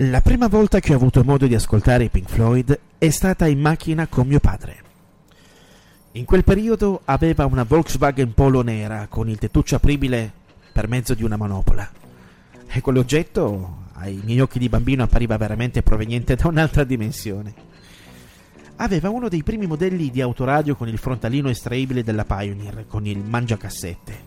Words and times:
La 0.00 0.20
prima 0.20 0.46
volta 0.46 0.78
che 0.78 0.92
ho 0.92 0.96
avuto 0.96 1.24
modo 1.24 1.46
di 1.46 1.54
ascoltare 1.54 2.04
i 2.04 2.10
Pink 2.10 2.28
Floyd 2.28 2.78
è 2.98 3.08
stata 3.08 3.46
in 3.46 3.58
macchina 3.58 4.06
con 4.06 4.26
mio 4.26 4.40
padre. 4.40 4.82
In 6.12 6.26
quel 6.26 6.44
periodo 6.44 7.00
aveva 7.06 7.46
una 7.46 7.62
Volkswagen 7.62 8.34
Polo 8.34 8.60
nera 8.60 9.06
con 9.08 9.30
il 9.30 9.38
tettuccio 9.38 9.76
apribile 9.76 10.30
per 10.70 10.86
mezzo 10.86 11.14
di 11.14 11.24
una 11.24 11.38
manopola. 11.38 11.90
E 12.66 12.80
quell'oggetto 12.82 13.84
ai 13.94 14.20
miei 14.22 14.40
occhi 14.40 14.58
di 14.58 14.68
bambino 14.68 15.02
appariva 15.02 15.38
veramente 15.38 15.80
proveniente 15.80 16.34
da 16.34 16.48
un'altra 16.48 16.84
dimensione. 16.84 17.54
Aveva 18.76 19.08
uno 19.08 19.30
dei 19.30 19.42
primi 19.42 19.66
modelli 19.66 20.10
di 20.10 20.20
autoradio 20.20 20.76
con 20.76 20.88
il 20.88 20.98
frontalino 20.98 21.48
estraibile 21.48 22.04
della 22.04 22.26
Pioneer, 22.26 22.84
con 22.86 23.06
il 23.06 23.24
mangiacassette 23.24 24.25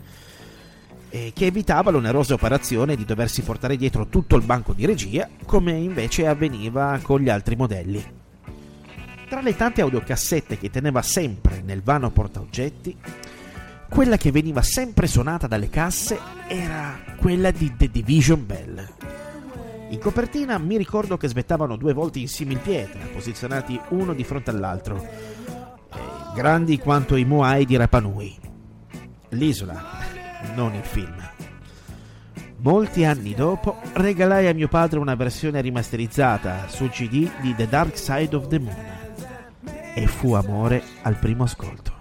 e 1.09 1.31
che 1.33 1.47
evitava 1.47 1.91
l'onerosa 1.91 2.33
operazione 2.33 2.95
di 2.95 3.05
doversi 3.05 3.41
portare 3.41 3.75
dietro 3.75 4.07
tutto 4.07 4.35
il 4.35 4.43
banco 4.43 4.73
di 4.73 4.85
regia, 4.85 5.27
come 5.45 5.73
invece 5.73 6.27
avveniva 6.27 6.99
con 7.01 7.19
gli 7.19 7.29
altri 7.29 7.55
modelli. 7.55 8.03
Tra 9.27 9.41
le 9.41 9.55
tante 9.55 9.81
audiocassette 9.81 10.57
che 10.57 10.69
teneva 10.69 11.01
sempre 11.01 11.61
nel 11.61 11.83
vano 11.83 12.09
portaoggetti, 12.09 12.97
quella 13.89 14.17
che 14.17 14.31
veniva 14.31 14.61
sempre 14.61 15.07
suonata 15.07 15.47
dalle 15.47 15.69
casse 15.69 16.17
era 16.47 16.99
quella 17.17 17.51
di 17.51 17.73
The 17.75 17.89
Division 17.89 18.45
Bell. 18.45 18.87
In 19.89 19.99
copertina 19.99 20.59
mi 20.59 20.77
ricordo 20.77 21.17
che 21.17 21.27
svettavano 21.27 21.75
due 21.75 21.93
volte 21.93 22.19
in 22.19 22.27
similpietra, 22.27 22.99
posizionati 23.11 23.79
uno 23.89 24.13
di 24.13 24.23
fronte 24.23 24.51
all'altro, 24.51 25.03
grandi 26.35 26.77
quanto 26.77 27.15
i 27.15 27.25
Moai 27.25 27.65
di 27.65 27.75
Rapanui. 27.75 28.37
L'isola, 29.29 29.98
non 30.55 30.73
il 30.73 30.83
film. 30.83 31.15
Molti 32.61 33.05
anni 33.05 33.33
dopo 33.33 33.79
regalai 33.93 34.47
a 34.47 34.53
mio 34.53 34.67
padre 34.67 34.99
una 34.99 35.15
versione 35.15 35.61
rimasterizzata 35.61 36.67
su 36.67 36.89
CD 36.89 37.29
di 37.39 37.55
The 37.55 37.67
Dark 37.69 37.97
Side 37.97 38.35
of 38.35 38.47
the 38.47 38.59
Moon 38.59 38.75
e 39.95 40.07
fu 40.07 40.33
amore 40.33 40.83
al 41.03 41.15
primo 41.15 41.43
ascolto. 41.43 41.93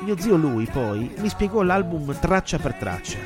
Mio 0.00 0.18
zio 0.18 0.36
lui 0.36 0.66
poi 0.66 1.10
mi 1.18 1.28
spiegò 1.28 1.62
l'album 1.62 2.18
traccia 2.18 2.58
per 2.58 2.74
traccia 2.74 3.18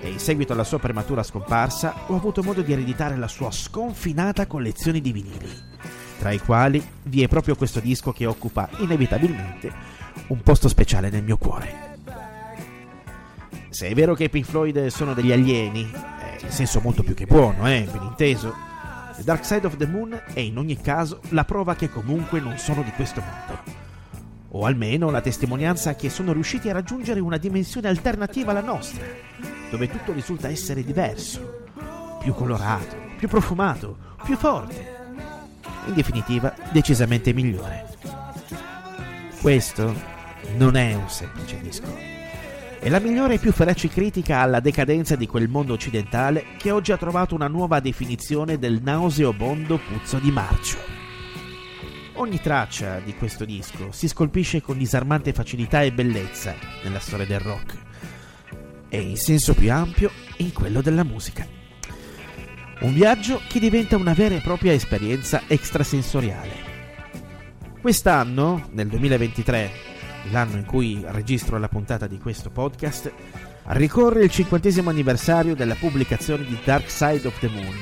e 0.00 0.08
in 0.08 0.18
seguito 0.18 0.52
alla 0.52 0.64
sua 0.64 0.78
prematura 0.78 1.22
scomparsa 1.22 1.94
ho 2.06 2.16
avuto 2.16 2.42
modo 2.42 2.62
di 2.62 2.72
ereditare 2.72 3.16
la 3.16 3.28
sua 3.28 3.50
sconfinata 3.50 4.46
collezione 4.46 5.00
di 5.00 5.12
vinili, 5.12 5.48
tra 6.18 6.32
i 6.32 6.38
quali 6.38 6.84
vi 7.04 7.22
è 7.22 7.28
proprio 7.28 7.56
questo 7.56 7.80
disco 7.80 8.12
che 8.12 8.26
occupa 8.26 8.68
inevitabilmente 8.78 9.72
un 10.28 10.40
posto 10.42 10.68
speciale 10.68 11.10
nel 11.10 11.22
mio 11.22 11.36
cuore. 11.36 11.93
Se 13.74 13.88
è 13.88 13.92
vero 13.92 14.14
che 14.14 14.22
i 14.22 14.28
Pink 14.30 14.46
Floyd 14.46 14.86
sono 14.86 15.14
degli 15.14 15.32
alieni, 15.32 15.90
eh, 15.92 16.44
in 16.44 16.52
senso 16.52 16.78
molto 16.80 17.02
più 17.02 17.12
che 17.12 17.26
buono, 17.26 17.68
eh, 17.68 17.88
ben 17.90 18.04
inteso, 18.04 18.54
The 19.16 19.24
Dark 19.24 19.44
Side 19.44 19.66
of 19.66 19.76
the 19.76 19.88
Moon 19.88 20.16
è 20.32 20.38
in 20.38 20.58
ogni 20.58 20.80
caso 20.80 21.18
la 21.30 21.44
prova 21.44 21.74
che 21.74 21.90
comunque 21.90 22.38
non 22.38 22.56
sono 22.56 22.84
di 22.84 22.92
questo 22.92 23.20
mondo. 23.20 23.62
O 24.50 24.64
almeno 24.64 25.10
la 25.10 25.20
testimonianza 25.20 25.96
che 25.96 26.08
sono 26.08 26.32
riusciti 26.32 26.68
a 26.68 26.72
raggiungere 26.72 27.18
una 27.18 27.36
dimensione 27.36 27.88
alternativa 27.88 28.52
alla 28.52 28.62
nostra, 28.62 29.04
dove 29.68 29.90
tutto 29.90 30.12
risulta 30.12 30.48
essere 30.48 30.84
diverso, 30.84 31.64
più 32.20 32.32
colorato, 32.32 32.94
più 33.18 33.26
profumato, 33.26 33.96
più 34.22 34.36
forte. 34.36 35.18
In 35.86 35.94
definitiva, 35.94 36.54
decisamente 36.70 37.32
migliore. 37.32 37.86
Questo 39.40 39.92
non 40.58 40.76
è 40.76 40.94
un 40.94 41.10
semplice 41.10 41.60
disco 41.60 42.13
è 42.84 42.90
la 42.90 43.00
migliore 43.00 43.36
e 43.36 43.38
più 43.38 43.50
feroce 43.50 43.88
critica 43.88 44.40
alla 44.40 44.60
decadenza 44.60 45.16
di 45.16 45.26
quel 45.26 45.48
mondo 45.48 45.72
occidentale 45.72 46.44
che 46.58 46.70
oggi 46.70 46.92
ha 46.92 46.98
trovato 46.98 47.34
una 47.34 47.48
nuova 47.48 47.80
definizione 47.80 48.58
del 48.58 48.82
nauseobondo 48.82 49.78
puzzo 49.78 50.18
di 50.18 50.30
marcio. 50.30 50.76
Ogni 52.16 52.38
traccia 52.42 53.00
di 53.00 53.14
questo 53.14 53.46
disco 53.46 53.90
si 53.90 54.06
scolpisce 54.06 54.60
con 54.60 54.76
disarmante 54.76 55.32
facilità 55.32 55.80
e 55.80 55.92
bellezza 55.92 56.54
nella 56.82 56.98
storia 56.98 57.24
del 57.24 57.40
rock 57.40 57.74
e 58.90 59.00
in 59.00 59.16
senso 59.16 59.54
più 59.54 59.72
ampio 59.72 60.10
in 60.36 60.52
quello 60.52 60.82
della 60.82 61.04
musica. 61.04 61.48
Un 62.80 62.92
viaggio 62.92 63.40
che 63.48 63.60
diventa 63.60 63.96
una 63.96 64.12
vera 64.12 64.34
e 64.34 64.42
propria 64.42 64.74
esperienza 64.74 65.44
extrasensoriale. 65.46 66.52
Quest'anno, 67.80 68.68
nel 68.72 68.88
2023, 68.88 69.93
l'anno 70.30 70.56
in 70.56 70.64
cui 70.64 71.02
registro 71.06 71.58
la 71.58 71.68
puntata 71.68 72.06
di 72.06 72.18
questo 72.18 72.50
podcast, 72.50 73.12
ricorre 73.68 74.24
il 74.24 74.30
cinquantesimo 74.30 74.90
anniversario 74.90 75.54
della 75.54 75.74
pubblicazione 75.74 76.44
di 76.44 76.58
Dark 76.64 76.90
Side 76.90 77.26
of 77.26 77.38
the 77.38 77.48
Moon, 77.48 77.76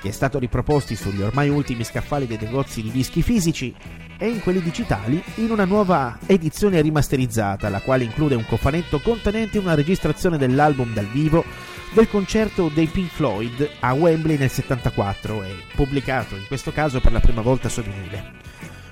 che 0.00 0.08
è 0.08 0.12
stato 0.12 0.38
riproposto 0.38 0.94
sugli 0.94 1.22
ormai 1.22 1.48
ultimi 1.48 1.84
scaffali 1.84 2.26
dei 2.26 2.38
negozi 2.40 2.82
di 2.82 2.90
dischi 2.90 3.22
fisici 3.22 3.74
e 4.18 4.28
in 4.28 4.40
quelli 4.40 4.60
digitali 4.60 5.22
in 5.36 5.50
una 5.50 5.64
nuova 5.64 6.18
edizione 6.26 6.80
rimasterizzata, 6.80 7.68
la 7.68 7.80
quale 7.80 8.04
include 8.04 8.34
un 8.34 8.46
cofanetto 8.46 9.00
contenente 9.00 9.58
una 9.58 9.74
registrazione 9.74 10.36
dell'album 10.36 10.92
dal 10.92 11.06
vivo 11.06 11.44
del 11.92 12.08
concerto 12.08 12.68
dei 12.68 12.86
Pink 12.86 13.10
Floyd 13.10 13.68
a 13.80 13.92
Wembley 13.94 14.36
nel 14.36 14.50
74 14.50 15.42
e 15.42 15.56
pubblicato 15.74 16.36
in 16.36 16.44
questo 16.46 16.70
caso 16.70 17.00
per 17.00 17.12
la 17.12 17.20
prima 17.20 17.40
volta 17.40 17.68
su 17.68 17.82
vinile. 17.82 18.38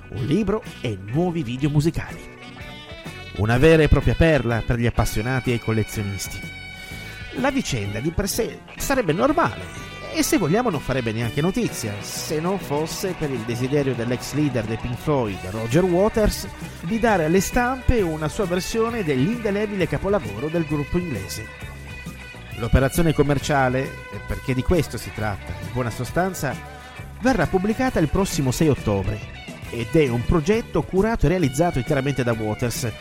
Un 0.09 0.25
libro 0.25 0.63
e 0.81 0.97
nuovi 0.99 1.43
video 1.43 1.69
musicali. 1.69 2.38
Una 3.39 3.57
vera 3.57 3.83
e 3.83 3.87
propria 3.87 4.15
perla 4.15 4.61
per 4.65 4.77
gli 4.77 4.85
appassionati 4.85 5.51
e 5.51 5.55
i 5.55 5.59
collezionisti. 5.59 6.37
La 7.35 7.51
vicenda 7.51 8.01
di 8.01 8.11
per 8.11 8.27
sé 8.27 8.59
sarebbe 8.75 9.13
normale 9.13 9.87
e 10.13 10.23
se 10.23 10.37
vogliamo 10.37 10.69
non 10.69 10.81
farebbe 10.81 11.13
neanche 11.13 11.39
notizia, 11.39 11.93
se 12.01 12.41
non 12.41 12.59
fosse 12.59 13.15
per 13.17 13.31
il 13.31 13.39
desiderio 13.39 13.95
dell'ex 13.95 14.33
leader 14.33 14.65
dei 14.65 14.75
Pink 14.75 14.97
Floyd, 14.97 15.37
Roger 15.51 15.85
Waters, 15.85 16.49
di 16.81 16.99
dare 16.99 17.23
alle 17.25 17.39
stampe 17.39 18.01
una 18.01 18.27
sua 18.27 18.45
versione 18.45 19.05
dell'indelebile 19.05 19.87
capolavoro 19.87 20.49
del 20.49 20.65
gruppo 20.65 20.97
inglese. 20.97 21.47
L'operazione 22.57 23.13
commerciale, 23.13 23.89
perché 24.27 24.53
di 24.53 24.63
questo 24.63 24.97
si 24.97 25.11
tratta, 25.15 25.53
in 25.61 25.71
buona 25.71 25.91
sostanza, 25.91 26.53
verrà 27.21 27.47
pubblicata 27.47 27.99
il 27.99 28.09
prossimo 28.09 28.51
6 28.51 28.67
ottobre 28.67 29.17
ed 29.69 29.95
è 29.95 30.09
un 30.09 30.25
progetto 30.25 30.81
curato 30.81 31.25
e 31.25 31.29
realizzato 31.29 31.77
interamente 31.77 32.23
da 32.23 32.33
Waters, 32.33 32.91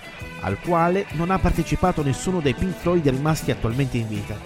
al 0.41 0.59
quale 0.61 1.07
non 1.13 1.31
ha 1.31 1.39
partecipato 1.39 2.03
nessuno 2.03 2.41
dei 2.41 2.55
Pink 2.55 2.77
Floyd 2.77 3.09
rimasti 3.09 3.51
attualmente 3.51 3.97
in 3.97 4.09
vita. 4.09 4.37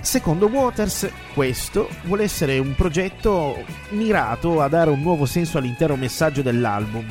Secondo 0.00 0.46
Waters, 0.46 1.10
questo 1.34 1.88
vuole 2.04 2.22
essere 2.22 2.58
un 2.58 2.74
progetto 2.74 3.64
mirato 3.90 4.62
a 4.62 4.68
dare 4.68 4.90
un 4.90 5.00
nuovo 5.00 5.26
senso 5.26 5.58
all'intero 5.58 5.96
messaggio 5.96 6.40
dell'album, 6.40 7.04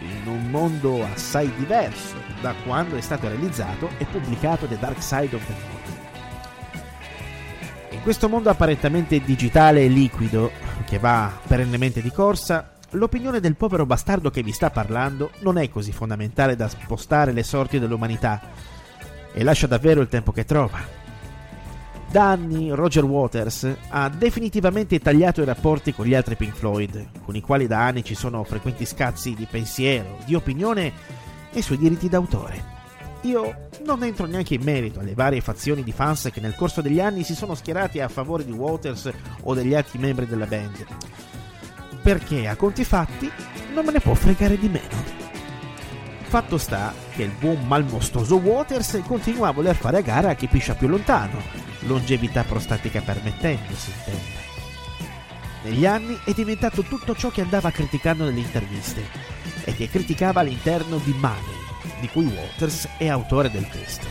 in 0.00 0.26
un 0.26 0.50
mondo 0.50 1.04
assai 1.04 1.52
diverso 1.56 2.16
da 2.40 2.54
quando 2.64 2.96
è 2.96 3.00
stato 3.00 3.28
realizzato 3.28 3.90
e 3.98 4.06
pubblicato 4.06 4.66
The 4.66 4.78
Dark 4.78 5.02
Side 5.02 5.36
of 5.36 5.46
the 5.46 5.52
Moon. 5.52 5.78
In 7.90 8.02
questo 8.02 8.28
mondo 8.30 8.48
apparentemente 8.48 9.20
digitale 9.22 9.84
e 9.84 9.88
liquido, 9.88 10.50
che 10.86 10.98
va 10.98 11.30
perennemente 11.46 12.00
di 12.00 12.10
corsa, 12.10 12.70
l'opinione 12.92 13.40
del 13.40 13.56
povero 13.56 13.86
bastardo 13.86 14.30
che 14.30 14.42
vi 14.42 14.52
sta 14.52 14.70
parlando 14.70 15.30
non 15.40 15.58
è 15.58 15.68
così 15.68 15.92
fondamentale 15.92 16.56
da 16.56 16.68
spostare 16.68 17.32
le 17.32 17.42
sorti 17.42 17.78
dell'umanità 17.78 18.40
e 19.32 19.44
lascia 19.44 19.66
davvero 19.66 20.00
il 20.00 20.08
tempo 20.08 20.32
che 20.32 20.44
trova. 20.44 20.98
Da 22.10 22.30
anni 22.30 22.70
Roger 22.70 23.04
Waters 23.04 23.72
ha 23.90 24.08
definitivamente 24.08 24.98
tagliato 24.98 25.42
i 25.42 25.44
rapporti 25.44 25.94
con 25.94 26.06
gli 26.06 26.14
altri 26.14 26.34
Pink 26.34 26.54
Floyd, 26.54 27.22
con 27.24 27.36
i 27.36 27.40
quali 27.40 27.68
da 27.68 27.86
anni 27.86 28.02
ci 28.02 28.16
sono 28.16 28.42
frequenti 28.42 28.84
scazzi 28.84 29.34
di 29.34 29.46
pensiero, 29.48 30.18
di 30.24 30.34
opinione 30.34 30.92
e 31.52 31.62
sui 31.62 31.76
diritti 31.76 32.08
d'autore. 32.08 32.78
Io 33.22 33.68
non 33.84 34.02
entro 34.02 34.26
neanche 34.26 34.54
in 34.54 34.62
merito 34.62 34.98
alle 34.98 35.14
varie 35.14 35.40
fazioni 35.40 35.84
di 35.84 35.92
fans 35.92 36.30
che 36.32 36.40
nel 36.40 36.56
corso 36.56 36.80
degli 36.80 37.00
anni 37.00 37.22
si 37.22 37.36
sono 37.36 37.54
schierati 37.54 38.00
a 38.00 38.08
favore 38.08 38.44
di 38.44 38.50
Waters 38.50 39.10
o 39.42 39.54
degli 39.54 39.74
altri 39.74 39.98
membri 39.98 40.26
della 40.26 40.46
band 40.46 40.86
perché 42.02 42.48
a 42.48 42.56
conti 42.56 42.84
fatti 42.84 43.30
non 43.72 43.84
me 43.84 43.92
ne 43.92 44.00
può 44.00 44.14
fregare 44.14 44.58
di 44.58 44.68
meno. 44.68 45.18
Fatto 46.22 46.58
sta 46.58 46.94
che 47.14 47.24
il 47.24 47.32
buon 47.32 47.66
malmostoso 47.66 48.36
Waters 48.36 49.00
continua 49.06 49.48
a 49.48 49.52
voler 49.52 49.74
fare 49.74 49.98
a 49.98 50.02
gara 50.02 50.30
a 50.30 50.34
chi 50.34 50.46
piscia 50.46 50.74
più 50.74 50.86
lontano, 50.86 51.42
longevità 51.80 52.44
prostatica 52.44 53.00
permettendo, 53.00 53.74
si 53.74 53.90
intende. 53.90 54.38
Negli 55.62 55.84
anni 55.84 56.18
è 56.24 56.32
diventato 56.32 56.82
tutto 56.82 57.14
ciò 57.14 57.30
che 57.30 57.42
andava 57.42 57.70
criticando 57.70 58.24
nelle 58.24 58.40
interviste 58.40 59.04
e 59.64 59.74
che 59.74 59.88
criticava 59.88 60.40
all'interno 60.40 60.98
di 60.98 61.12
Money, 61.18 61.58
di 62.00 62.08
cui 62.08 62.24
Waters 62.24 62.88
è 62.96 63.08
autore 63.08 63.50
del 63.50 63.68
testo. 63.68 64.06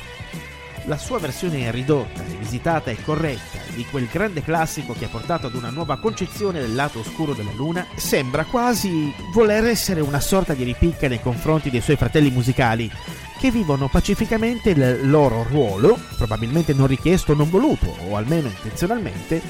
La 0.86 0.98
sua 0.98 1.20
versione 1.20 1.72
ridotta, 1.72 2.22
rivisitata 2.24 2.92
e 2.92 3.02
corretta 3.02 3.59
di 3.74 3.86
quel 3.86 4.07
grande 4.12 4.42
classico 4.42 4.94
che 4.94 5.06
ha 5.06 5.10
portato 5.10 5.48
ad 5.48 5.56
una 5.56 5.69
nuova 5.69 6.00
concezione 6.00 6.60
del 6.60 6.75
lato 6.75 7.00
oscuro 7.00 7.33
della 7.33 7.54
luna, 7.56 7.86
sembra 7.95 8.45
quasi 8.45 9.13
voler 9.33 9.66
essere 9.66 10.01
una 10.01 10.19
sorta 10.19 10.54
di 10.54 10.63
ripicca 10.63 11.07
nei 11.07 11.21
confronti 11.21 11.69
dei 11.69 11.81
suoi 11.81 11.95
fratelli 11.95 12.31
musicali, 12.31 12.92
che 13.39 13.51
vivono 13.51 13.88
pacificamente 13.88 14.71
il 14.71 15.10
loro 15.10 15.45
ruolo, 15.50 15.98
probabilmente 16.18 16.74
non 16.74 16.88
richiesto 16.88 17.31
o 17.31 17.36
non 17.36 17.50
voluto, 17.50 17.95
o 18.10 18.16
almeno 18.16 18.48
intenzionalmente, 18.48 19.42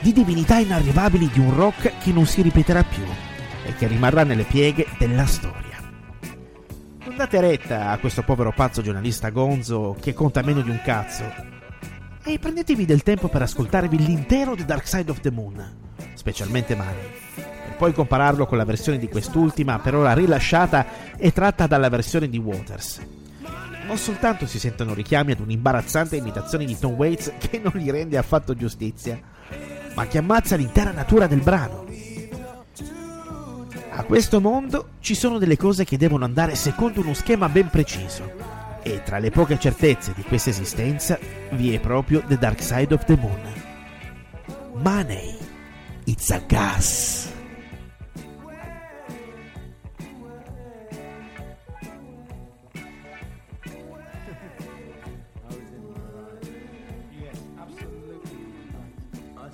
di 0.00 0.12
divinità 0.12 0.58
inarrivabili 0.58 1.28
di 1.32 1.38
un 1.38 1.54
rock 1.54 1.98
che 1.98 2.12
non 2.12 2.26
si 2.26 2.42
ripeterà 2.42 2.82
più 2.84 3.04
e 3.64 3.74
che 3.74 3.86
rimarrà 3.86 4.24
nelle 4.24 4.44
pieghe 4.44 4.86
della 4.98 5.26
storia. 5.26 5.76
Non 7.04 7.16
date 7.16 7.40
retta 7.40 7.90
a 7.90 7.98
questo 7.98 8.22
povero 8.22 8.52
pazzo 8.52 8.82
giornalista 8.82 9.30
gonzo 9.30 9.96
che 10.00 10.14
conta 10.14 10.42
meno 10.42 10.60
di 10.60 10.70
un 10.70 10.80
cazzo. 10.82 11.57
E 12.28 12.38
prendetevi 12.38 12.84
del 12.84 13.02
tempo 13.02 13.28
per 13.28 13.40
ascoltarvi 13.40 14.04
l'intero 14.04 14.54
The 14.54 14.66
Dark 14.66 14.86
Side 14.86 15.10
of 15.10 15.20
the 15.20 15.30
Moon, 15.30 15.64
specialmente 16.12 16.74
Money, 16.74 17.10
per 17.34 17.76
poi 17.78 17.94
compararlo 17.94 18.44
con 18.44 18.58
la 18.58 18.66
versione 18.66 18.98
di 18.98 19.08
quest'ultima, 19.08 19.78
per 19.78 19.94
ora 19.94 20.12
rilasciata 20.12 21.16
e 21.16 21.32
tratta 21.32 21.66
dalla 21.66 21.88
versione 21.88 22.28
di 22.28 22.36
Waters. 22.36 23.00
Non 23.86 23.96
soltanto 23.96 24.46
si 24.46 24.58
sentono 24.58 24.92
richiami 24.92 25.32
ad 25.32 25.40
un'imbarazzante 25.40 26.16
imitazione 26.16 26.66
di 26.66 26.78
Tom 26.78 26.92
Waits 26.92 27.32
che 27.38 27.62
non 27.64 27.72
gli 27.76 27.90
rende 27.90 28.18
affatto 28.18 28.54
giustizia, 28.54 29.18
ma 29.94 30.06
che 30.06 30.18
ammazza 30.18 30.54
l'intera 30.54 30.92
natura 30.92 31.26
del 31.26 31.40
brano. 31.40 31.86
A 33.88 34.04
questo 34.04 34.38
mondo 34.42 34.88
ci 35.00 35.14
sono 35.14 35.38
delle 35.38 35.56
cose 35.56 35.84
che 35.84 35.96
devono 35.96 36.26
andare 36.26 36.56
secondo 36.56 37.00
uno 37.00 37.14
schema 37.14 37.48
ben 37.48 37.70
preciso. 37.70 38.67
E 38.88 39.02
tra 39.02 39.18
le 39.18 39.28
poche 39.28 39.58
certezze 39.58 40.14
di 40.14 40.22
questa 40.22 40.48
esistenza 40.48 41.18
vi 41.50 41.74
è 41.74 41.78
proprio 41.78 42.22
The 42.26 42.38
Dark 42.38 42.62
Side 42.62 42.94
of 42.94 43.04
the 43.04 43.16
Moon. 43.16 43.52
Money, 44.76 45.36
it's 46.04 46.30
a 46.30 46.40
gas. 46.46 47.30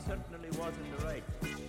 Certainly 0.07 0.51
was 0.59 0.75
the 0.77 1.07
right. 1.07 1.64